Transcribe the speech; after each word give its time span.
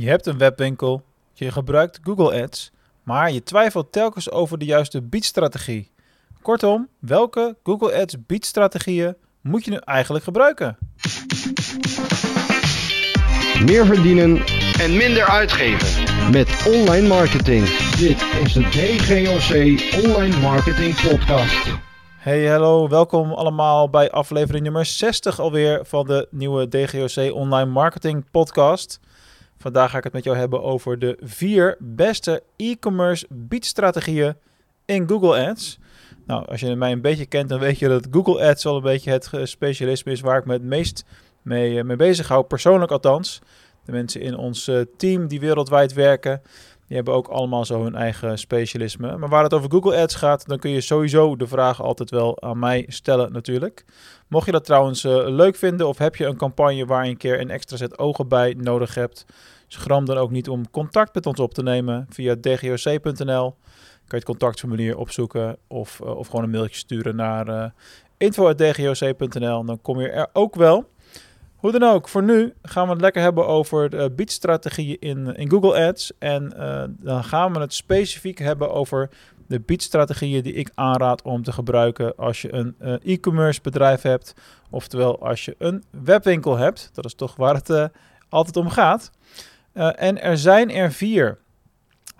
Je 0.00 0.08
hebt 0.08 0.26
een 0.26 0.38
webwinkel, 0.38 1.02
je 1.32 1.50
gebruikt 1.50 1.98
Google 2.02 2.42
Ads, 2.42 2.70
maar 3.02 3.32
je 3.32 3.42
twijfelt 3.42 3.92
telkens 3.92 4.30
over 4.30 4.58
de 4.58 4.64
juiste 4.64 5.02
biedstrategie. 5.02 5.90
Kortom, 6.42 6.88
welke 6.98 7.56
Google 7.62 8.00
Ads 8.00 8.16
biedstrategieën 8.26 9.16
moet 9.40 9.64
je 9.64 9.70
nu 9.70 9.76
eigenlijk 9.76 10.24
gebruiken? 10.24 10.78
Meer 13.64 13.86
verdienen 13.86 14.42
en 14.80 14.96
minder 14.96 15.24
uitgeven. 15.24 16.32
met 16.32 16.66
online 16.66 17.08
marketing. 17.08 17.64
Dit 17.96 18.22
is 18.44 18.52
de 18.52 18.60
DGOC 18.60 20.04
Online 20.04 20.40
Marketing 20.40 21.00
Podcast. 21.08 21.66
Hey, 22.18 22.46
hallo, 22.46 22.88
welkom 22.88 23.32
allemaal 23.32 23.90
bij 23.90 24.10
aflevering 24.10 24.64
nummer 24.64 24.86
60 24.86 25.40
alweer 25.40 25.80
van 25.84 26.06
de 26.06 26.28
nieuwe 26.30 26.68
DGOC 26.68 27.34
Online 27.34 27.70
Marketing 27.70 28.30
Podcast. 28.30 29.00
Vandaag 29.68 29.90
ga 29.90 29.98
ik 29.98 30.04
het 30.04 30.12
met 30.12 30.24
jou 30.24 30.36
hebben 30.36 30.62
over 30.62 30.98
de 30.98 31.18
vier 31.20 31.76
beste 31.78 32.42
e-commerce 32.56 33.26
biedstrategieën 33.30 34.36
in 34.84 35.08
Google 35.08 35.48
Ads. 35.48 35.78
Nou, 36.26 36.46
als 36.46 36.60
je 36.60 36.76
mij 36.76 36.92
een 36.92 37.00
beetje 37.00 37.26
kent, 37.26 37.48
dan 37.48 37.58
weet 37.58 37.78
je 37.78 37.88
dat 37.88 38.06
Google 38.10 38.48
Ads 38.48 38.66
al 38.66 38.76
een 38.76 38.82
beetje 38.82 39.10
het 39.10 39.30
specialisme 39.42 40.12
is 40.12 40.20
waar 40.20 40.38
ik 40.38 40.44
me 40.44 40.52
het 40.52 40.62
meest 40.62 41.04
mee, 41.42 41.78
eh, 41.78 41.84
mee 41.84 41.96
bezig 41.96 42.28
hou, 42.28 42.44
persoonlijk 42.44 42.90
althans. 42.90 43.40
De 43.84 43.92
mensen 43.92 44.20
in 44.20 44.36
ons 44.36 44.68
eh, 44.68 44.80
team 44.96 45.26
die 45.26 45.40
wereldwijd 45.40 45.92
werken, 45.92 46.42
die 46.88 46.96
hebben 46.96 47.14
ook 47.14 47.28
allemaal 47.28 47.64
zo 47.64 47.82
hun 47.82 47.94
eigen 47.94 48.38
specialisme. 48.38 49.16
Maar 49.16 49.28
waar 49.28 49.42
het 49.42 49.54
over 49.54 49.70
Google 49.70 49.96
Ads 49.96 50.14
gaat, 50.14 50.46
dan 50.46 50.58
kun 50.58 50.70
je 50.70 50.80
sowieso 50.80 51.36
de 51.36 51.46
vraag 51.46 51.82
altijd 51.82 52.10
wel 52.10 52.42
aan 52.42 52.58
mij 52.58 52.84
stellen 52.88 53.32
natuurlijk. 53.32 53.84
Mocht 54.28 54.46
je 54.46 54.52
dat 54.52 54.64
trouwens 54.64 55.04
eh, 55.04 55.12
leuk 55.26 55.56
vinden 55.56 55.88
of 55.88 55.98
heb 55.98 56.16
je 56.16 56.26
een 56.26 56.36
campagne 56.36 56.86
waar 56.86 57.04
je 57.04 57.10
een 57.10 57.16
keer 57.16 57.40
een 57.40 57.50
extra 57.50 57.76
set 57.76 57.98
ogen 57.98 58.28
bij 58.28 58.54
nodig 58.58 58.94
hebt, 58.94 59.26
schram 59.66 60.04
dan 60.04 60.16
ook 60.16 60.30
niet 60.30 60.48
om 60.48 60.70
contact 60.70 61.14
met 61.14 61.26
ons 61.26 61.40
op 61.40 61.54
te 61.54 61.62
nemen 61.62 62.06
via 62.08 62.36
dgoc.nl. 62.40 63.56
Kan 64.06 64.18
je 64.18 64.24
het 64.24 64.24
contactformulier 64.24 64.96
opzoeken 64.96 65.56
of, 65.66 66.00
eh, 66.00 66.16
of 66.16 66.26
gewoon 66.26 66.44
een 66.44 66.50
mailtje 66.50 66.78
sturen 66.78 67.16
naar 67.16 67.48
uh, 67.48 67.64
info.dgoc.nl. 68.16 69.64
Dan 69.64 69.80
kom 69.82 70.00
je 70.00 70.08
er 70.08 70.28
ook 70.32 70.54
wel. 70.54 70.88
Hoe 71.58 71.72
dan 71.72 71.82
ook, 71.82 72.08
voor 72.08 72.22
nu 72.22 72.54
gaan 72.62 72.84
we 72.84 72.92
het 72.92 73.00
lekker 73.00 73.22
hebben 73.22 73.46
over 73.46 73.90
de 73.90 74.10
biedstrategieën 74.10 74.96
in, 75.00 75.36
in 75.36 75.50
Google 75.50 75.86
Ads. 75.86 76.12
En 76.18 76.54
uh, 76.56 76.82
dan 76.88 77.24
gaan 77.24 77.52
we 77.52 77.60
het 77.60 77.74
specifiek 77.74 78.38
hebben 78.38 78.72
over 78.72 79.10
de 79.46 79.60
biedstrategieën 79.60 80.42
die 80.42 80.52
ik 80.52 80.70
aanraad 80.74 81.22
om 81.22 81.42
te 81.42 81.52
gebruiken 81.52 82.16
als 82.16 82.42
je 82.42 82.52
een 82.52 82.74
uh, 82.80 82.94
e-commerce 83.04 83.60
bedrijf 83.62 84.02
hebt. 84.02 84.34
Oftewel 84.70 85.26
als 85.26 85.44
je 85.44 85.54
een 85.58 85.84
webwinkel 85.90 86.56
hebt. 86.56 86.90
Dat 86.92 87.04
is 87.04 87.14
toch 87.14 87.36
waar 87.36 87.54
het 87.54 87.68
uh, 87.68 87.84
altijd 88.28 88.56
om 88.56 88.68
gaat. 88.68 89.10
en 89.72 90.22
er 90.22 90.38
zijn 90.38 90.70
er 90.70 90.92
vier. 90.92 91.38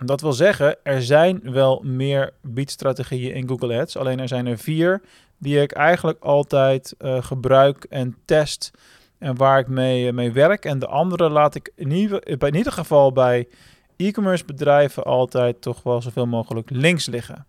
Dat 0.04 0.20
wil 0.20 0.32
zeggen, 0.32 0.76
er 0.82 1.02
zijn 1.02 1.40
wel 1.42 1.80
meer 1.84 2.32
biedstrategieën 2.42 3.34
in 3.34 3.48
Google 3.48 3.80
Ads. 3.80 3.96
Alleen 3.96 4.20
er 4.20 4.28
zijn 4.28 4.46
er 4.46 4.58
vier 4.58 5.02
die 5.38 5.60
ik 5.60 5.72
eigenlijk 5.72 6.18
altijd 6.20 6.94
gebruik 7.20 7.84
en 7.84 8.16
test 8.24 8.70
en 9.18 9.36
waar 9.36 9.58
ik 9.58 9.68
mee, 9.68 10.12
mee 10.12 10.32
werk. 10.32 10.64
En 10.64 10.78
de 10.78 10.86
andere 10.86 11.30
laat 11.30 11.54
ik 11.54 11.72
in 11.74 11.90
ieder, 11.90 12.72
geval 12.72 13.12
bij 13.12 13.48
e-commerce 13.96 14.44
bedrijven 14.44 15.04
altijd 15.04 15.62
toch 15.62 15.82
wel 15.82 16.02
zoveel 16.02 16.26
mogelijk 16.26 16.70
links 16.70 17.06
liggen. 17.06 17.46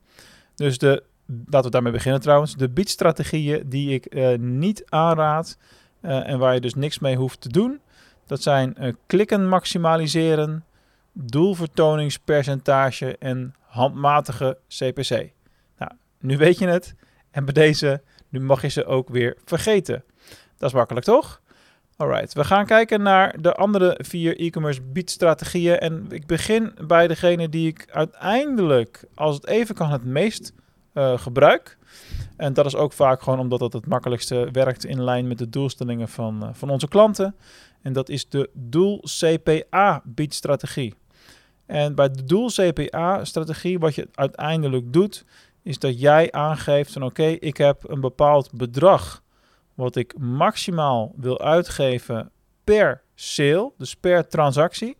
Dus 0.56 0.78
de, 0.78 1.04
laten 1.26 1.64
we 1.64 1.70
daarmee 1.70 1.92
beginnen 1.92 2.22
trouwens. 2.22 2.56
De 2.56 2.70
biedstrategieën 2.70 3.70
die 3.70 3.94
ik 3.94 4.16
uh, 4.16 4.38
niet 4.38 4.84
aanraad 4.90 5.58
uh, 6.02 6.30
en 6.30 6.40
waar 6.40 6.54
je 6.54 6.62
dus 6.62 6.76
niks 6.76 7.00
mee 7.00 7.16
hoeft 7.16 7.42
te 7.42 7.50
doen. 7.50 7.80
Dat 8.26 8.42
zijn 8.42 8.98
klikken 9.06 9.48
maximaliseren, 9.48 10.66
doelvertoningspercentage 11.14 13.18
en 13.18 13.54
handmatige 13.62 14.58
CPC. 14.68 15.32
Nou, 15.78 15.92
nu 16.20 16.38
weet 16.38 16.60
je 16.60 16.68
het. 16.68 16.96
En 17.32 17.46
bij 17.46 17.54
deze, 17.54 18.02
nu 18.30 18.40
mag 18.40 18.62
je 18.62 18.68
ze 18.68 18.86
ook 18.86 19.10
weer 19.10 19.38
vergeten. 19.46 20.04
Dat 20.58 20.70
is 20.70 20.76
makkelijk 20.76 21.06
toch? 21.06 21.42
Alright, 22.00 22.34
we 22.34 22.44
gaan 22.44 22.66
kijken 22.66 23.02
naar 23.02 23.42
de 23.42 23.54
andere 23.54 24.00
vier 24.02 24.40
e-commerce 24.40 24.82
biedstrategieën. 24.82 25.78
En 25.78 26.06
ik 26.10 26.26
begin 26.26 26.74
bij 26.88 27.08
degene 27.08 27.50
die 27.50 27.68
ik 27.68 27.88
uiteindelijk, 27.92 29.04
als 29.16 29.36
het 29.36 29.48
even 29.48 29.76
kan, 29.76 29.92
het 29.92 30.04
meest 30.04 30.54
uh, 30.94 31.18
gebruik. 31.18 31.78
En 32.38 32.54
dat 32.54 32.66
is 32.66 32.76
ook 32.76 32.94
vaak 32.94 33.22
gewoon 33.22 33.40
omdat 33.40 33.60
het 33.60 33.74
het 33.74 33.88
makkelijkste 33.88 34.50
werkt 34.52 34.86
in 34.86 35.04
lijn 35.04 35.28
met 35.28 35.38
de 35.38 35.50
doelstellingen 35.50 36.08
van, 36.08 36.44
uh, 36.44 36.50
van 36.52 36.70
onze 36.70 36.88
klanten. 36.88 37.36
En 37.82 37.94
dat 37.94 38.10
is 38.10 38.30
de 38.30 38.50
doel 38.54 39.04
CPA 39.04 40.02
biedstrategie. 40.06 40.94
En 41.66 41.96
bij 41.96 42.10
de 42.10 42.24
doel 42.24 42.50
CPA 42.50 43.26
strategie, 43.26 43.80
wat 43.80 43.96
je 43.96 44.08
uiteindelijk 44.14 44.94
doet, 44.94 45.26
is 45.64 45.80
dat 45.80 46.00
jij 46.00 46.32
aangeeft 46.32 46.94
van 46.94 47.04
oké, 47.04 47.26
ik 47.26 47.58
heb 47.58 47.90
een 47.90 48.02
bepaald 48.02 48.52
bedrag 48.54 49.22
wat 49.80 49.96
ik 49.96 50.18
maximaal 50.18 51.14
wil 51.16 51.40
uitgeven 51.40 52.32
per 52.64 53.02
sale, 53.16 53.72
dus 53.78 53.96
per 53.96 54.28
transactie. 54.28 54.98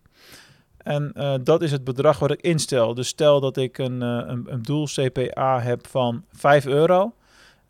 En 0.76 1.12
uh, 1.16 1.34
dat 1.42 1.62
is 1.62 1.72
het 1.72 1.84
bedrag 1.84 2.18
wat 2.18 2.30
ik 2.30 2.40
instel. 2.40 2.94
Dus 2.94 3.08
stel 3.08 3.40
dat 3.40 3.56
ik 3.56 3.78
een, 3.78 4.02
uh, 4.02 4.22
een, 4.26 4.46
een, 4.46 4.62
doel 4.62 4.86
CPA 4.86 5.60
heb 5.60 5.86
van 5.86 6.24
5 6.32 6.66
euro. 6.66 7.12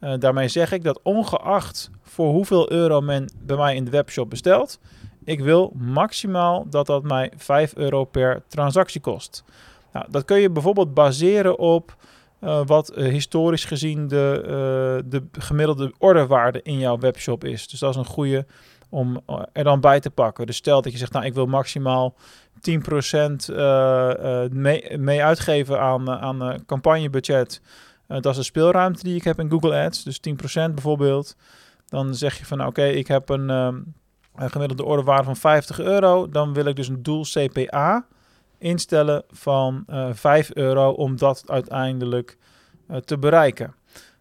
Uh, 0.00 0.14
daarmee 0.18 0.48
zeg 0.48 0.72
ik 0.72 0.84
dat 0.84 1.00
ongeacht 1.02 1.90
voor 2.02 2.30
hoeveel 2.30 2.72
euro 2.72 3.00
men 3.00 3.32
bij 3.42 3.56
mij 3.56 3.74
in 3.74 3.84
de 3.84 3.90
webshop 3.90 4.30
bestelt, 4.30 4.78
ik 5.24 5.40
wil 5.40 5.72
maximaal 5.76 6.66
dat 6.68 6.86
dat 6.86 7.02
mij 7.02 7.32
5 7.36 7.74
euro 7.76 8.04
per 8.04 8.42
transactie 8.48 9.00
kost. 9.00 9.44
Nou, 9.92 10.06
dat 10.10 10.24
kun 10.24 10.40
je 10.40 10.50
bijvoorbeeld 10.50 10.94
baseren 10.94 11.58
op 11.58 11.96
uh, 12.40 12.60
wat 12.66 12.92
uh, 12.96 13.08
historisch 13.08 13.64
gezien 13.64 14.08
de, 14.08 14.40
uh, 14.42 15.10
de 15.10 15.22
gemiddelde 15.32 15.92
orderwaarde 15.98 16.62
in 16.62 16.78
jouw 16.78 16.98
webshop 16.98 17.44
is. 17.44 17.68
Dus 17.68 17.80
dat 17.80 17.90
is 17.90 17.96
een 17.96 18.04
goede 18.04 18.46
om 18.88 19.20
er 19.52 19.64
dan 19.64 19.80
bij 19.80 20.00
te 20.00 20.10
pakken. 20.10 20.46
Dus 20.46 20.56
stel 20.56 20.82
dat 20.82 20.92
je 20.92 20.98
zegt, 20.98 21.12
nou 21.12 21.24
ik 21.24 21.34
wil 21.34 21.46
maximaal 21.46 22.14
10% 22.54 23.54
mee, 24.50 24.98
mee 24.98 25.22
uitgeven 25.22 25.80
aan, 25.80 26.10
aan 26.10 26.64
campagnebudget. 26.66 27.60
dat 28.06 28.26
is 28.26 28.36
de 28.36 28.42
speelruimte 28.42 29.02
die 29.02 29.16
ik 29.16 29.24
heb 29.24 29.38
in 29.40 29.50
Google 29.50 29.84
Ads, 29.84 30.02
dus 30.02 30.20
10% 30.28 30.32
bijvoorbeeld. 30.52 31.36
Dan 31.86 32.14
zeg 32.14 32.38
je 32.38 32.46
van, 32.46 32.66
oké, 32.66 32.84
ik 32.84 33.06
heb 33.06 33.28
een, 33.28 33.48
een 33.48 33.94
gemiddelde 34.34 34.84
orderwaarde 34.84 35.24
van 35.24 35.36
50 35.36 35.80
euro. 35.80 36.28
Dan 36.28 36.52
wil 36.52 36.64
ik 36.64 36.76
dus 36.76 36.88
een 36.88 37.02
doel 37.02 37.24
CPA 37.24 38.06
instellen 38.60 39.22
van 39.30 39.84
uh, 39.90 40.08
5 40.12 40.50
euro 40.54 40.90
om 40.90 41.16
dat 41.16 41.42
uiteindelijk 41.46 42.36
uh, 42.90 42.96
te 42.96 43.18
bereiken. 43.18 43.74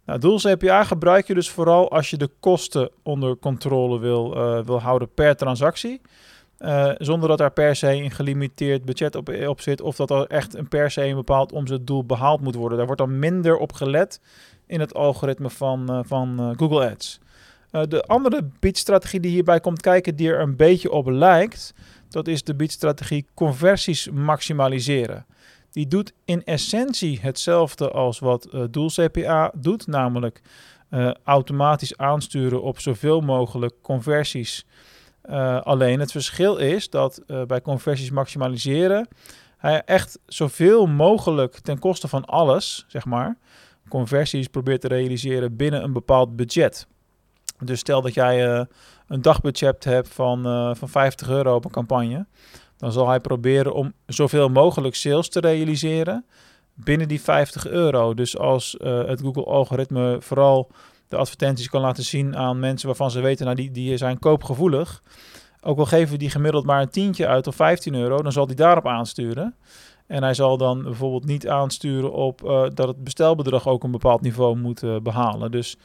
Nou, 0.06 0.20
doel 0.20 0.38
CPA 0.38 0.84
gebruik 0.84 1.28
je 1.28 1.34
dus 1.34 1.50
vooral 1.50 1.92
als 1.92 2.10
je 2.10 2.18
de 2.18 2.30
kosten 2.40 2.90
onder 3.04 3.38
controle 3.38 4.00
wil, 4.00 4.38
uh, 4.38 4.66
wil 4.66 4.82
houden 4.82 5.14
per 5.14 5.36
transactie. 5.36 6.02
Zonder 6.98 7.30
dat 7.30 7.38
daar 7.38 7.52
per 7.52 7.76
se 7.76 7.88
een 7.88 8.12
gelimiteerd 8.12 8.86
budget 8.86 9.16
op, 9.16 9.30
op 9.48 9.62
zit 9.62 9.82
of 9.82 9.96
dat 9.96 10.10
er 10.10 10.26
echt 10.28 10.56
een 10.56 10.68
per 10.68 10.92
se 10.92 11.06
een 11.06 11.16
bepaald 11.16 11.52
omzetdoel 11.52 12.06
behaald 12.06 12.42
moet 12.42 12.56
worden. 12.56 12.78
Daar 12.78 12.86
wordt 12.86 13.02
dan 13.02 13.20
minder 13.20 13.58
op 13.58 13.74
gelet 13.74 14.22
in 14.68 14.80
het 14.80 14.94
algoritme 14.94 15.50
van, 15.50 16.04
van 16.06 16.54
Google 16.58 16.90
Ads. 16.90 17.20
de 17.72 18.04
andere 18.04 18.50
biedstrategie 18.60 19.20
die 19.20 19.32
hierbij 19.32 19.60
komt 19.60 19.82
kijken, 19.82 20.16
die 20.16 20.30
er 20.30 20.42
een 20.42 20.56
beetje 20.56 20.92
op 20.92 21.08
lijkt, 21.08 21.74
dat 22.10 22.28
is 22.28 22.44
de 22.44 22.56
biedstrategie 22.56 23.26
conversies 23.34 24.10
maximaliseren. 24.10 25.26
Die 25.72 25.88
doet 25.88 26.14
in 26.26 26.44
essentie 26.44 27.20
hetzelfde 27.22 27.92
als 27.92 28.20
wat 28.20 28.48
uh, 28.54 28.64
doel 28.72 28.90
CPA 28.90 29.52
doet, 29.56 29.88
namelijk 29.88 30.42
uh, 30.90 31.12
automatisch 31.24 31.98
aansturen 31.98 32.62
op 32.62 32.80
zoveel 32.80 33.22
mogelijk 33.22 33.74
conversies. 33.82 34.66
Uh, 35.30 35.62
alleen 35.62 36.00
het 36.00 36.12
verschil 36.12 36.58
is 36.58 36.90
dat 36.90 37.24
bij 37.48 37.62
conversies 37.62 38.12
maximaliseren 38.12 39.08
hij 39.60 39.82
echt 39.86 40.20
zoveel 40.26 40.86
mogelijk 40.88 41.60
ten 41.60 41.80
koste 41.80 42.08
van 42.08 42.26
alles, 42.26 42.86
zeg 42.88 43.06
maar, 43.06 43.38
conversies 43.90 44.48
probeert 44.48 44.82
te 44.82 44.88
realiseren 44.88 45.56
binnen 45.56 45.84
een 45.84 45.94
bepaald 45.94 46.36
budget. 46.36 46.88
Dus 47.64 47.80
stel 47.80 48.02
dat 48.02 48.14
jij 48.14 48.68
een 49.10 49.22
dagbudget 49.22 49.84
hebt 49.84 50.08
van, 50.08 50.48
uh, 50.48 50.76
van 50.76 50.90
50 50.90 51.30
euro 51.30 51.56
op 51.56 51.66
een 51.66 51.72
campagne, 51.72 52.26
dan 52.78 52.92
zal 52.92 53.08
hij 53.08 53.20
proberen 53.20 53.74
om 53.74 53.94
zoveel 54.06 54.50
mogelijk 54.50 54.96
sales 54.96 55.30
te 55.30 55.40
realiseren 55.40 56.26
binnen 56.74 57.08
die 57.08 57.22
50 57.22 57.68
euro. 57.68 58.14
Dus 58.14 58.38
als 58.38 58.76
uh, 58.80 59.06
het 59.06 59.22
Google-algoritme 59.22 60.18
vooral 60.20 60.72
de 61.08 61.18
advertenties 61.18 61.70
kan 61.70 61.82
laten 61.82 62.04
zien 62.04 62.38
aan 62.38 62.60
mensen 62.60 62.88
waarvan 62.88 63.12
ze 63.12 63.22
weten, 63.22 63.46
nou 63.46 63.58
die, 63.58 63.72
die 63.72 63.98
zijn 63.98 64.20
koopgevoelig. 64.20 65.04
Ook 65.62 65.78
al 65.78 65.86
geven 65.86 66.20
die 66.20 66.30
gemiddeld 66.30 66.66
maar 66.66 66.82
een 66.82 66.90
tientje 66.90 67.28
uit 67.28 67.48
of 67.48 67.56
15 67.56 67.96
euro, 67.96 68.22
dan 68.22 68.32
zal 68.32 68.48
die 68.48 68.56
daarop 68.56 68.88
aansturen. 68.88 69.56
En 70.08 70.24
hij 70.24 70.34
zal 70.34 70.58
dan 70.58 70.84
bijvoorbeeld 70.84 71.26
niet 71.26 71.48
aansturen 71.48 72.12
op 72.12 72.40
dat 72.74 72.88
het 72.88 73.04
bestelbedrag 73.04 73.68
ook 73.68 73.84
een 73.84 73.92
bepaald 73.92 74.22
niveau 74.22 74.58
moet 74.58 75.04
behalen. 75.04 75.52
Dus 75.52 75.78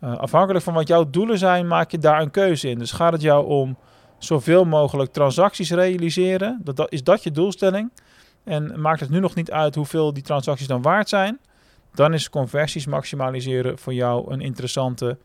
uh, 0.00 0.16
afhankelijk 0.16 0.64
van 0.64 0.74
wat 0.74 0.88
jouw 0.88 1.10
doelen 1.10 1.38
zijn, 1.38 1.66
maak 1.66 1.90
je 1.90 1.98
daar 1.98 2.22
een 2.22 2.30
keuze 2.30 2.68
in. 2.68 2.78
Dus 2.78 2.92
gaat 2.92 3.12
het 3.12 3.22
jou 3.22 3.46
om 3.46 3.76
zoveel 4.18 4.64
mogelijk 4.64 5.12
transacties 5.12 5.70
realiseren. 5.70 6.60
Dat, 6.64 6.92
is 6.92 7.04
dat 7.04 7.22
je 7.22 7.30
doelstelling? 7.30 7.90
En 8.44 8.80
maakt 8.80 9.00
het 9.00 9.10
nu 9.10 9.20
nog 9.20 9.34
niet 9.34 9.50
uit 9.50 9.74
hoeveel 9.74 10.12
die 10.12 10.22
transacties 10.22 10.66
dan 10.66 10.82
waard 10.82 11.08
zijn? 11.08 11.38
Dan 11.94 12.14
is 12.14 12.30
conversies 12.30 12.86
maximaliseren 12.86 13.78
voor 13.78 13.94
jou 13.94 14.32
een 14.32 14.40
interessante 14.40 15.18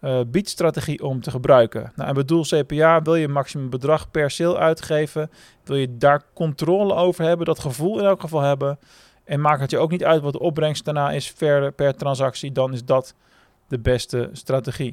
uh, 0.00 0.20
biedstrategie 0.26 1.04
om 1.04 1.20
te 1.20 1.30
gebruiken. 1.30 1.92
Nou, 1.96 2.08
en 2.08 2.14
bedoel 2.14 2.42
CPA, 2.42 3.02
wil 3.02 3.14
je 3.14 3.28
maximum 3.28 3.70
bedrag 3.70 4.10
per 4.10 4.30
sale 4.30 4.58
uitgeven? 4.58 5.30
Wil 5.64 5.76
je 5.76 5.96
daar 5.96 6.22
controle 6.34 6.94
over 6.94 7.24
hebben, 7.24 7.46
dat 7.46 7.58
gevoel 7.58 7.98
in 7.98 8.04
elk 8.04 8.20
geval 8.20 8.40
hebben? 8.40 8.78
En 9.24 9.40
maakt 9.40 9.60
het 9.60 9.70
je 9.70 9.78
ook 9.78 9.90
niet 9.90 10.04
uit 10.04 10.22
wat 10.22 10.32
de 10.32 10.38
opbrengst 10.38 10.84
daarna 10.84 11.10
is 11.10 11.32
per, 11.32 11.72
per 11.72 11.96
transactie, 11.96 12.52
dan 12.52 12.72
is 12.72 12.84
dat 12.84 13.14
de 13.68 13.78
beste 13.78 14.28
strategie. 14.32 14.90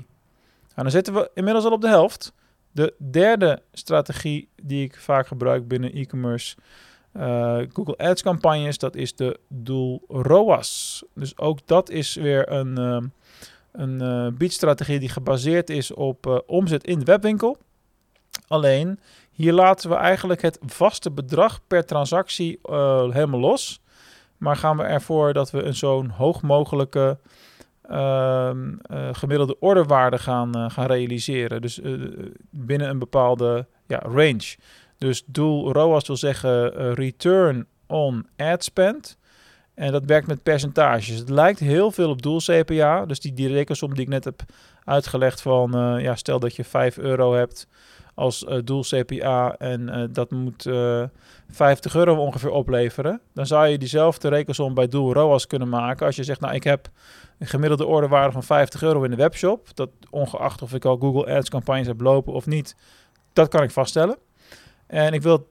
Nou, 0.61 0.81
dan 0.83 0.91
zitten 0.91 1.13
we 1.13 1.31
inmiddels 1.33 1.65
al 1.65 1.71
op 1.71 1.81
de 1.81 1.87
helft. 1.87 2.33
De 2.71 2.93
derde 2.97 3.61
strategie 3.73 4.49
die 4.61 4.83
ik 4.83 4.95
vaak 4.99 5.27
gebruik 5.27 5.67
binnen 5.67 5.93
e-commerce 5.93 6.55
uh, 7.13 7.57
Google 7.73 7.97
Ads 7.97 8.21
campagnes, 8.21 8.77
dat 8.77 8.95
is 8.95 9.15
de 9.15 9.39
doel 9.47 10.01
ROAS. 10.07 11.03
Dus 11.13 11.37
ook 11.37 11.67
dat 11.67 11.89
is 11.89 12.15
weer 12.15 12.51
een, 12.51 12.79
uh, 12.79 12.97
een 13.71 14.01
uh, 14.01 14.37
biedstrategie 14.37 14.99
die 14.99 15.09
gebaseerd 15.09 15.69
is 15.69 15.93
op 15.93 16.43
omzet 16.47 16.83
in 16.83 16.99
de 16.99 17.05
webwinkel. 17.05 17.57
Alleen 18.47 18.99
hier 19.31 19.53
laten 19.53 19.89
we 19.89 19.95
eigenlijk 19.95 20.41
het 20.41 20.59
vaste 20.65 21.11
bedrag 21.11 21.59
per 21.67 21.85
transactie 21.85 22.59
helemaal 23.11 23.39
los. 23.39 23.81
Maar 24.37 24.55
gaan 24.55 24.77
we 24.77 24.83
ervoor 24.83 25.33
dat 25.33 25.51
we 25.51 25.63
een 25.63 25.75
zo'n 25.75 26.09
hoog 26.09 26.41
mogelijke 26.41 27.17
gemiddelde 29.11 29.59
orderwaarde 29.59 30.17
gaan, 30.17 30.71
gaan 30.71 30.85
realiseren. 30.85 31.61
Dus 31.61 31.79
binnen 32.49 32.89
een 32.89 32.99
bepaalde 32.99 33.67
ja, 33.87 33.97
range. 33.97 34.55
Dus 34.97 35.23
doel 35.25 35.71
ROAS 35.71 36.07
wil 36.07 36.17
zeggen 36.17 36.93
return 36.93 37.65
on 37.87 38.27
ad 38.37 38.63
spend. 38.63 39.17
En 39.73 39.91
dat 39.91 40.05
werkt 40.05 40.27
met 40.27 40.43
percentages. 40.43 41.17
Het 41.17 41.29
lijkt 41.29 41.59
heel 41.59 41.91
veel 41.91 42.09
op 42.09 42.21
doel 42.21 42.39
CPA. 42.39 43.05
Dus 43.05 43.19
die, 43.19 43.33
die 43.33 43.47
rekensom 43.47 43.93
die 43.93 44.03
ik 44.03 44.09
net 44.09 44.23
heb 44.23 44.41
uitgelegd 44.83 45.41
van... 45.41 45.71
Ja, 46.01 46.15
stel 46.15 46.39
dat 46.39 46.55
je 46.55 46.63
5 46.63 46.97
euro 46.97 47.33
hebt 47.33 47.67
als 48.21 48.43
uh, 48.43 48.57
doel 48.63 48.81
CPA 48.81 49.55
en 49.57 50.09
dat 50.13 50.31
moet 50.31 50.69
50 51.51 51.95
euro 51.95 52.15
ongeveer 52.15 52.49
opleveren. 52.49 53.21
Dan 53.33 53.45
zou 53.45 53.67
je 53.67 53.77
diezelfde 53.77 54.27
rekensom 54.27 54.73
bij 54.73 54.87
doel 54.87 55.13
ROAS 55.13 55.47
kunnen 55.47 55.69
maken. 55.69 56.05
Als 56.05 56.15
je 56.15 56.23
zegt, 56.23 56.39
nou 56.39 56.53
ik 56.55 56.63
heb 56.63 56.89
een 57.39 57.47
gemiddelde 57.47 57.85
orderwaarde 57.85 58.31
van 58.31 58.43
50 58.43 58.83
euro 58.83 59.03
in 59.03 59.09
de 59.09 59.15
webshop. 59.15 59.67
Dat 59.73 59.89
ongeacht 60.09 60.61
of 60.61 60.73
ik 60.73 60.85
al 60.85 60.97
Google 60.97 61.35
Ads 61.35 61.49
campagnes 61.49 61.87
heb 61.87 62.01
lopen 62.01 62.33
of 62.33 62.45
niet. 62.45 62.75
Dat 63.33 63.47
kan 63.47 63.63
ik 63.63 63.71
vaststellen. 63.71 64.17
En 64.87 65.13
ik 65.13 65.21
wil 65.21 65.47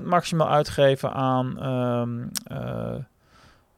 10% 0.00 0.02
maximaal 0.02 0.48
uitgeven 0.48 1.12
aan 1.12 1.58
ehm, 1.58 2.20
eh, 2.44 2.94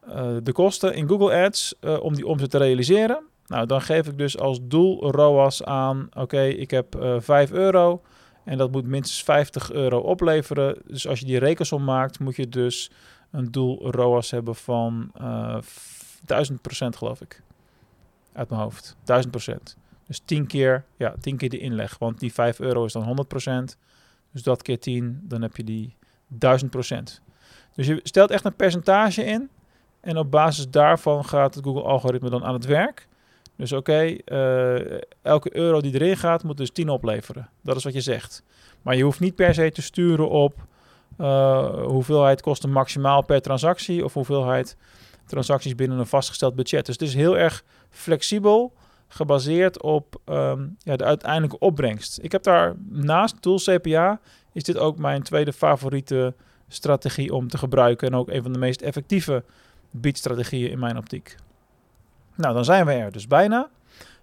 eh, 0.00 0.36
de 0.42 0.52
kosten 0.52 0.94
in 0.94 1.08
Google 1.08 1.44
Ads 1.44 1.74
om 2.00 2.14
die 2.14 2.26
omzet 2.26 2.50
te 2.50 2.58
realiseren. 2.58 3.22
Nou, 3.46 3.66
dan 3.66 3.80
geef 3.80 4.06
ik 4.06 4.18
dus 4.18 4.38
als 4.38 4.58
doel 4.62 5.10
ROAS 5.10 5.64
aan, 5.64 6.08
oké, 6.12 6.42
ik 6.42 6.70
heb 6.70 6.96
5 7.18 7.50
euro 7.50 8.02
en 8.44 8.58
dat 8.58 8.70
moet 8.70 8.86
minstens 8.86 9.22
50 9.22 9.72
euro 9.72 9.98
opleveren. 9.98 10.78
Dus 10.86 11.08
als 11.08 11.18
je 11.18 11.26
die 11.26 11.38
rekensom 11.38 11.84
maakt, 11.84 12.18
moet 12.18 12.36
je 12.36 12.48
dus 12.48 12.90
een 13.30 13.50
doel 13.50 13.90
ROAS 13.90 14.30
hebben 14.30 14.54
van 14.54 15.12
1000% 15.12 15.16
geloof 16.96 17.20
ik. 17.20 17.42
Uit 18.32 18.48
mijn 18.48 18.60
hoofd. 18.60 18.96
1000%. 19.00 19.76
Dus 20.06 20.20
10 20.24 20.46
keer, 20.46 20.84
ja, 20.96 21.14
10 21.20 21.36
keer 21.36 21.48
de 21.48 21.58
inleg. 21.58 21.98
Want 21.98 22.20
die 22.20 22.32
5 22.32 22.60
euro 22.60 22.84
is 22.84 22.92
dan 22.92 23.26
100%. 23.72 23.76
Dus 24.32 24.42
dat 24.42 24.62
keer 24.62 24.78
10, 24.78 25.20
dan 25.22 25.42
heb 25.42 25.56
je 25.56 25.64
die 25.64 25.96
1000% 26.28 27.20
Dus 27.74 27.86
je 27.86 28.00
stelt 28.02 28.30
echt 28.30 28.44
een 28.44 28.56
percentage 28.56 29.24
in. 29.24 29.50
En 30.00 30.18
op 30.18 30.30
basis 30.30 30.70
daarvan 30.70 31.24
gaat 31.24 31.54
het 31.54 31.64
Google-algoritme 31.64 32.30
dan 32.30 32.44
aan 32.44 32.54
het 32.54 32.64
werk. 32.64 33.08
Dus 33.56 33.72
oké, 33.72 34.16
eh, 34.24 35.00
elke 35.22 35.56
euro 35.56 35.80
die 35.80 35.94
erin 35.94 36.16
gaat, 36.16 36.44
moet 36.44 36.56
dus 36.56 36.70
10 36.70 36.88
opleveren. 36.88 37.48
Dat 37.62 37.76
is 37.76 37.84
wat 37.84 37.92
je 37.92 38.00
zegt. 38.00 38.42
Maar 38.82 38.96
je 38.96 39.02
hoeft 39.02 39.20
niet 39.20 39.34
per 39.34 39.54
se 39.54 39.70
te 39.70 39.82
sturen 39.82 40.28
op 40.28 40.66
uh, 41.20 41.84
hoeveelheid 41.84 42.40
kosten 42.40 42.70
maximaal 42.70 43.22
per 43.22 43.40
transactie 43.40 44.04
of 44.04 44.14
hoeveelheid 44.14 44.76
transacties 45.26 45.74
binnen 45.74 45.98
een 45.98 46.06
vastgesteld 46.06 46.54
budget. 46.54 46.86
Dus 46.86 46.94
het 46.94 47.08
is 47.08 47.14
heel 47.14 47.38
erg 47.38 47.64
flexibel 47.90 48.72
gebaseerd 49.08 49.82
op 49.82 50.20
um, 50.24 50.76
ja, 50.78 50.96
de 50.96 51.04
uiteindelijke 51.04 51.58
opbrengst. 51.58 52.18
Ik 52.22 52.32
heb 52.32 52.42
daar 52.42 52.74
naast 52.88 53.42
Tool 53.42 53.58
CPA 53.58 54.20
is 54.52 54.62
dit 54.62 54.78
ook 54.78 54.98
mijn 54.98 55.22
tweede 55.22 55.52
favoriete 55.52 56.34
strategie 56.68 57.34
om 57.34 57.48
te 57.48 57.58
gebruiken 57.58 58.08
en 58.08 58.14
ook 58.14 58.30
een 58.30 58.42
van 58.42 58.52
de 58.52 58.58
meest 58.58 58.80
effectieve 58.80 59.44
biedstrategieën 59.90 60.70
in 60.70 60.78
mijn 60.78 60.96
optiek. 60.96 61.36
Nou, 62.36 62.54
dan 62.54 62.64
zijn 62.64 62.86
we 62.86 62.92
er 62.92 63.12
dus 63.12 63.26
bijna. 63.26 63.68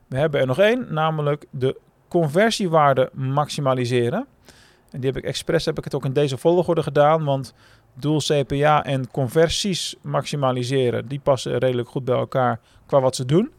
We 0.08 0.18
hebben 0.18 0.40
er 0.40 0.48
nog 0.48 0.60
één, 0.60 0.94
namelijk 0.94 1.46
de 1.50 1.78
conversiewaarde 2.08 3.10
maximaliseren. 3.14 4.28
En 4.90 5.00
die 5.00 5.10
heb 5.10 5.24
ik 5.24 5.30
expres 5.30 5.66
heb 5.66 5.78
ik 5.78 5.84
het 5.84 5.96
ook 5.96 6.06
in 6.06 6.14
deze 6.14 6.38
volgorde 6.38 6.84
gedaan, 6.84 7.24
want 7.24 7.54
doel 7.94 8.20
CPA 8.20 8.84
en 8.84 9.12
conversies 9.12 9.96
maximaliseren, 10.02 11.08
die 11.08 11.20
passen 11.20 11.58
redelijk 11.58 11.90
goed 11.90 12.06
bij 12.06 12.16
elkaar 12.16 12.60
qua 12.86 13.00
wat 13.00 13.16
ze 13.16 13.26
doen. 13.26 13.52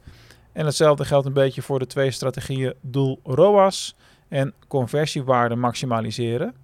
En 0.52 0.66
hetzelfde 0.66 1.04
geldt 1.04 1.26
een 1.26 1.32
beetje 1.32 1.62
voor 1.62 1.78
de 1.78 1.86
twee 1.86 2.10
strategieën 2.10 2.74
doel 2.80 3.20
ROAS 3.24 3.96
en 4.28 4.54
conversiewaarde 4.68 5.56
maximaliseren. 5.56 6.54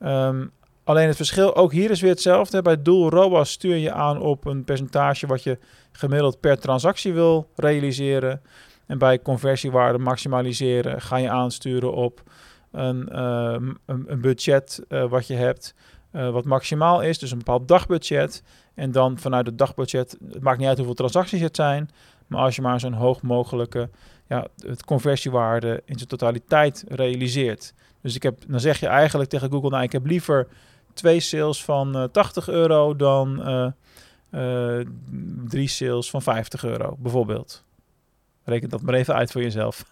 Um, 0.00 0.52
alleen 0.90 1.06
het 1.06 1.16
verschil, 1.16 1.56
ook 1.56 1.72
hier 1.72 1.90
is 1.90 2.00
weer 2.00 2.10
hetzelfde. 2.10 2.62
Bij 2.62 2.82
doel 2.82 3.10
ROAS 3.10 3.50
stuur 3.50 3.76
je 3.76 3.92
aan 3.92 4.20
op 4.20 4.44
een 4.44 4.64
percentage 4.64 5.26
wat 5.26 5.42
je 5.42 5.58
gemiddeld 5.92 6.40
per 6.40 6.58
transactie 6.58 7.12
wil 7.12 7.48
realiseren. 7.56 8.42
En 8.86 8.98
bij 8.98 9.22
conversiewaarde 9.22 9.98
maximaliseren 9.98 11.00
ga 11.00 11.16
je 11.16 11.30
aansturen 11.30 11.92
op 11.92 12.22
een, 12.72 13.08
uh, 13.12 13.56
een, 13.86 14.20
budget 14.20 14.84
uh, 14.88 15.08
wat 15.08 15.26
je 15.26 15.34
hebt, 15.34 15.74
uh, 16.12 16.30
wat 16.30 16.44
maximaal 16.44 17.00
is, 17.02 17.18
dus 17.18 17.30
een 17.30 17.38
bepaald 17.38 17.68
dagbudget. 17.68 18.42
En 18.74 18.92
dan 18.92 19.18
vanuit 19.18 19.46
het 19.46 19.58
dagbudget, 19.58 20.16
het 20.32 20.42
maakt 20.42 20.58
niet 20.58 20.68
uit 20.68 20.76
hoeveel 20.76 20.94
transacties 20.94 21.40
het 21.40 21.56
zijn, 21.56 21.90
maar 22.26 22.40
als 22.40 22.56
je 22.56 22.62
maar 22.62 22.80
zo'n 22.80 22.92
hoog 22.92 23.22
mogelijke 23.22 23.90
ja, 24.26 24.46
het 24.66 24.84
conversiewaarde 24.84 25.82
in 25.84 25.96
zijn 25.96 26.08
totaliteit 26.08 26.84
realiseert. 26.88 27.74
Dus 28.02 28.14
ik 28.14 28.22
heb, 28.22 28.38
dan 28.46 28.60
zeg 28.60 28.80
je 28.80 28.86
eigenlijk 28.86 29.30
tegen 29.30 29.50
Google, 29.50 29.70
nou 29.70 29.82
ik 29.82 29.92
heb 29.92 30.06
liever 30.06 30.48
twee 31.00 31.20
sales 31.20 31.64
van 31.64 31.96
uh, 31.96 32.02
eh, 32.02 32.10
80 32.10 32.48
euro 32.48 32.96
dan 32.96 33.48
uh, 33.48 33.66
uh, 34.30 34.86
drie 35.48 35.68
sales 35.68 36.10
van 36.10 36.22
50 36.22 36.64
euro, 36.64 36.96
bijvoorbeeld. 36.98 37.64
Reken 38.44 38.68
dat 38.68 38.82
maar 38.82 38.94
even 38.94 39.14
uit 39.14 39.30
voor 39.32 39.42
jezelf. 39.42 39.84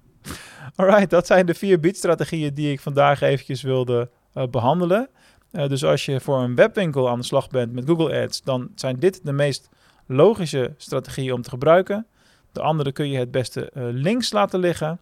Alright, 0.76 1.10
dat 1.10 1.26
zijn 1.26 1.46
de 1.46 1.54
vier 1.54 1.80
biedstrategieën 1.80 2.54
die 2.54 2.72
ik 2.72 2.80
vandaag 2.80 3.20
eventjes 3.20 3.62
wilde 3.62 4.10
behandelen. 4.50 5.08
dus 5.50 5.84
als 5.84 6.04
je 6.04 6.20
voor 6.20 6.38
een 6.38 6.54
webwinkel 6.54 7.08
aan 7.08 7.18
de 7.18 7.24
slag 7.24 7.48
bent 7.48 7.72
met 7.72 7.86
Google 7.86 8.22
Ads, 8.22 8.42
dan 8.42 8.70
zijn 8.74 8.98
dit 8.98 9.20
de 9.24 9.32
meest 9.32 9.68
logische 10.06 10.74
strategie 10.76 11.34
om 11.34 11.42
te 11.42 11.50
gebruiken. 11.50 12.06
De 12.52 12.60
andere 12.60 12.92
kun 12.92 13.08
je 13.08 13.18
het 13.18 13.30
beste 13.30 13.70
links 13.74 14.32
laten 14.32 14.60
liggen. 14.60 15.00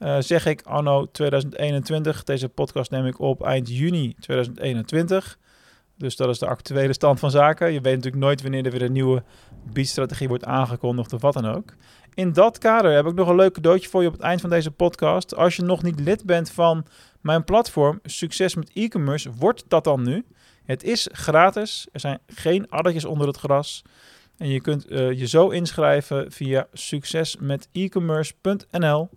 Uh, 0.00 0.16
zeg 0.18 0.46
ik 0.46 0.62
anno 0.62 1.10
2021. 1.10 2.24
Deze 2.24 2.48
podcast 2.48 2.90
neem 2.90 3.06
ik 3.06 3.18
op 3.18 3.42
eind 3.42 3.68
juni 3.68 4.14
2021. 4.20 5.38
Dus 5.96 6.16
dat 6.16 6.28
is 6.28 6.38
de 6.38 6.46
actuele 6.46 6.92
stand 6.92 7.18
van 7.18 7.30
zaken. 7.30 7.72
Je 7.72 7.80
weet 7.80 7.94
natuurlijk 7.94 8.22
nooit 8.22 8.42
wanneer 8.42 8.64
er 8.64 8.70
weer 8.70 8.82
een 8.82 8.92
nieuwe 8.92 9.22
biedstrategie 9.72 10.28
wordt 10.28 10.44
aangekondigd 10.44 11.12
of 11.12 11.20
wat 11.20 11.32
dan 11.32 11.46
ook. 11.46 11.74
In 12.14 12.32
dat 12.32 12.58
kader 12.58 12.92
heb 12.92 13.06
ik 13.06 13.14
nog 13.14 13.28
een 13.28 13.36
leuk 13.36 13.52
cadeautje 13.52 13.88
voor 13.88 14.02
je 14.02 14.06
op 14.06 14.12
het 14.12 14.22
eind 14.22 14.40
van 14.40 14.50
deze 14.50 14.70
podcast. 14.70 15.36
Als 15.36 15.56
je 15.56 15.62
nog 15.62 15.82
niet 15.82 16.00
lid 16.00 16.24
bent 16.24 16.50
van 16.50 16.86
mijn 17.20 17.44
platform 17.44 18.00
Succes 18.02 18.54
met 18.54 18.70
e-commerce, 18.72 19.32
wordt 19.32 19.64
dat 19.68 19.84
dan 19.84 20.02
nu. 20.02 20.24
Het 20.64 20.82
is 20.82 21.08
gratis. 21.12 21.88
Er 21.92 22.00
zijn 22.00 22.18
geen 22.26 22.70
addertjes 22.70 23.04
onder 23.04 23.26
het 23.26 23.36
gras. 23.36 23.82
En 24.36 24.48
je 24.48 24.60
kunt 24.60 24.90
uh, 24.90 25.12
je 25.12 25.26
zo 25.26 25.48
inschrijven 25.48 26.32
via 26.32 26.66
succesmetecommerce.nl. 26.72 29.10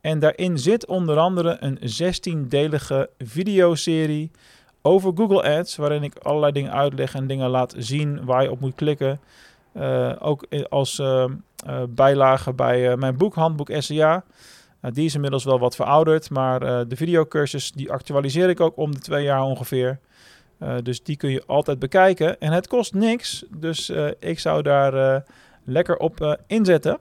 En 0.00 0.18
daarin 0.18 0.58
zit 0.58 0.86
onder 0.86 1.18
andere 1.18 1.56
een 1.60 1.78
16-delige 1.78 3.10
videoserie 3.18 4.30
over 4.82 5.12
Google 5.14 5.58
Ads, 5.58 5.76
waarin 5.76 6.02
ik 6.02 6.16
allerlei 6.18 6.52
dingen 6.52 6.72
uitleg 6.72 7.14
en 7.14 7.26
dingen 7.26 7.48
laat 7.48 7.74
zien 7.78 8.24
waar 8.24 8.42
je 8.42 8.50
op 8.50 8.60
moet 8.60 8.74
klikken. 8.74 9.20
Uh, 9.74 10.12
ook 10.18 10.46
als 10.68 10.98
uh, 10.98 11.24
bijlage 11.88 12.52
bij 12.52 12.96
mijn 12.96 13.16
boek 13.16 13.34
Handboek 13.34 13.70
SEA. 13.78 14.24
die 14.80 15.04
is 15.04 15.14
inmiddels 15.14 15.44
wel 15.44 15.58
wat 15.58 15.76
verouderd, 15.76 16.30
maar 16.30 16.88
de 16.88 16.96
videocursus 16.96 17.72
die 17.72 17.92
actualiseer 17.92 18.48
ik 18.48 18.60
ook 18.60 18.76
om 18.76 18.92
de 18.92 18.98
twee 18.98 19.24
jaar 19.24 19.42
ongeveer. 19.42 19.98
Dus 20.82 21.02
die 21.02 21.16
kun 21.16 21.30
je 21.30 21.42
altijd 21.46 21.78
bekijken. 21.78 22.40
En 22.40 22.52
het 22.52 22.68
kost 22.68 22.94
niks. 22.94 23.44
Dus 23.56 23.92
ik 24.18 24.38
zou 24.38 24.62
daar 24.62 25.24
lekker 25.64 25.96
op 25.96 26.38
inzetten. 26.46 26.98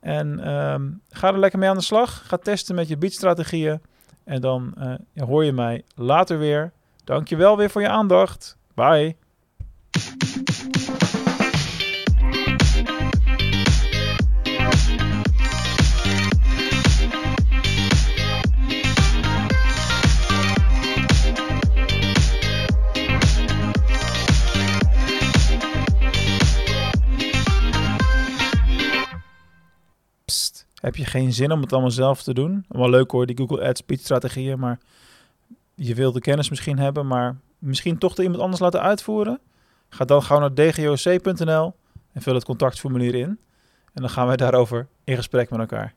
En 0.00 0.52
um, 0.54 1.00
ga 1.10 1.28
er 1.28 1.38
lekker 1.38 1.58
mee 1.58 1.68
aan 1.68 1.76
de 1.76 1.82
slag. 1.82 2.26
Ga 2.26 2.36
testen 2.36 2.74
met 2.74 2.88
je 2.88 2.96
beatstrategieën. 2.96 3.80
En 4.24 4.40
dan 4.40 4.74
eh, 4.78 5.24
hoor 5.26 5.44
je 5.44 5.52
mij 5.52 5.84
later 5.94 6.38
weer. 6.38 6.72
Dankjewel 7.04 7.56
weer 7.56 7.70
voor 7.70 7.80
je 7.80 7.88
aandacht. 7.88 8.56
Bye. 8.74 9.16
Heb 30.80 30.96
je 30.96 31.04
geen 31.04 31.32
zin 31.32 31.52
om 31.52 31.60
het 31.60 31.72
allemaal 31.72 31.90
zelf 31.90 32.22
te 32.22 32.34
doen? 32.34 32.64
Wel 32.68 32.90
leuk 32.90 33.10
hoor, 33.10 33.26
die 33.26 33.36
Google 33.36 33.68
Ads 33.68 33.80
speech 33.80 34.00
strategieën, 34.00 34.58
maar 34.58 34.78
je 35.74 35.94
wil 35.94 36.12
de 36.12 36.20
kennis 36.20 36.48
misschien 36.48 36.78
hebben, 36.78 37.06
maar 37.06 37.36
misschien 37.58 37.98
toch 37.98 38.14
door 38.14 38.24
iemand 38.24 38.42
anders 38.42 38.60
laten 38.60 38.82
uitvoeren? 38.82 39.40
Ga 39.88 40.04
dan 40.04 40.22
gauw 40.22 40.38
naar 40.38 40.54
dgoc.nl 40.54 41.74
en 42.12 42.22
vul 42.22 42.34
het 42.34 42.44
contactformulier 42.44 43.14
in. 43.14 43.38
En 43.92 44.02
dan 44.02 44.10
gaan 44.10 44.26
wij 44.26 44.36
daarover 44.36 44.88
in 45.04 45.16
gesprek 45.16 45.50
met 45.50 45.60
elkaar. 45.60 45.94